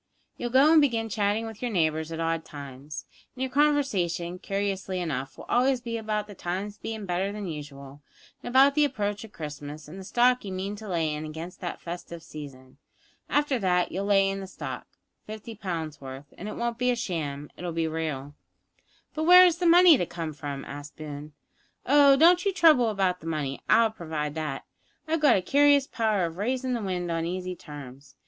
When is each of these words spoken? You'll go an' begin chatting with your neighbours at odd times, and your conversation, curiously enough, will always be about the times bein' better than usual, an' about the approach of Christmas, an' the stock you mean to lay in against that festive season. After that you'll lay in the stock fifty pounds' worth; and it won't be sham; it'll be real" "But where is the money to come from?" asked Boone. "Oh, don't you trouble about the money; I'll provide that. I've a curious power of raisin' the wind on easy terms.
You'll 0.35 0.49
go 0.49 0.71
an' 0.71 0.79
begin 0.79 1.09
chatting 1.09 1.45
with 1.45 1.61
your 1.61 1.69
neighbours 1.69 2.11
at 2.11 2.19
odd 2.19 2.43
times, 2.43 3.05
and 3.35 3.43
your 3.43 3.51
conversation, 3.51 4.39
curiously 4.39 4.99
enough, 4.99 5.37
will 5.37 5.43
always 5.47 5.79
be 5.79 5.95
about 5.95 6.25
the 6.25 6.33
times 6.33 6.79
bein' 6.79 7.05
better 7.05 7.31
than 7.31 7.45
usual, 7.45 8.01
an' 8.41 8.49
about 8.49 8.73
the 8.73 8.83
approach 8.83 9.23
of 9.23 9.31
Christmas, 9.31 9.87
an' 9.87 9.97
the 9.97 10.03
stock 10.03 10.43
you 10.43 10.51
mean 10.53 10.75
to 10.77 10.87
lay 10.87 11.13
in 11.13 11.23
against 11.23 11.61
that 11.61 11.79
festive 11.79 12.23
season. 12.23 12.79
After 13.29 13.59
that 13.59 13.91
you'll 13.91 14.05
lay 14.07 14.27
in 14.27 14.39
the 14.39 14.47
stock 14.47 14.87
fifty 15.27 15.53
pounds' 15.53 16.01
worth; 16.01 16.33
and 16.35 16.49
it 16.49 16.55
won't 16.55 16.79
be 16.79 16.95
sham; 16.95 17.51
it'll 17.55 17.71
be 17.71 17.87
real" 17.87 18.33
"But 19.13 19.25
where 19.25 19.45
is 19.45 19.59
the 19.59 19.67
money 19.67 19.99
to 19.99 20.05
come 20.07 20.33
from?" 20.33 20.65
asked 20.65 20.95
Boone. 20.97 21.33
"Oh, 21.85 22.15
don't 22.15 22.43
you 22.43 22.51
trouble 22.51 22.89
about 22.89 23.19
the 23.19 23.27
money; 23.27 23.61
I'll 23.69 23.91
provide 23.91 24.33
that. 24.33 24.65
I've 25.07 25.23
a 25.23 25.43
curious 25.43 25.85
power 25.85 26.25
of 26.25 26.37
raisin' 26.37 26.73
the 26.73 26.81
wind 26.81 27.11
on 27.11 27.23
easy 27.27 27.55
terms. 27.55 28.15